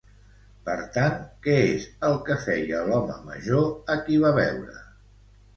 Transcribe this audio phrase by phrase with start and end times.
[0.69, 4.83] Per tant, què és el que feia l'home major a qui va veure?